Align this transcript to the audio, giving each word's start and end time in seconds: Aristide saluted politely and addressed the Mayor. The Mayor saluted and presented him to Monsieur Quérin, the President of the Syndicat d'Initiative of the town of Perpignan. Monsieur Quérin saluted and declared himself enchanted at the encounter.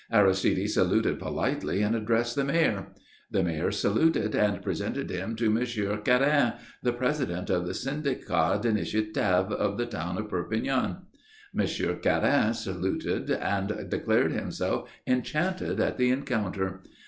Aristide 0.11 0.67
saluted 0.67 1.19
politely 1.19 1.83
and 1.83 1.93
addressed 1.95 2.35
the 2.35 2.43
Mayor. 2.43 2.87
The 3.29 3.43
Mayor 3.43 3.69
saluted 3.69 4.33
and 4.33 4.59
presented 4.63 5.11
him 5.11 5.35
to 5.35 5.51
Monsieur 5.51 5.95
Quérin, 5.97 6.55
the 6.81 6.91
President 6.91 7.51
of 7.51 7.67
the 7.67 7.75
Syndicat 7.75 8.63
d'Initiative 8.63 9.15
of 9.51 9.77
the 9.77 9.85
town 9.85 10.17
of 10.17 10.27
Perpignan. 10.27 11.03
Monsieur 11.53 11.93
Quérin 11.97 12.55
saluted 12.55 13.29
and 13.29 13.91
declared 13.91 14.31
himself 14.31 14.89
enchanted 15.05 15.79
at 15.79 15.97
the 15.99 16.09
encounter. 16.09 16.81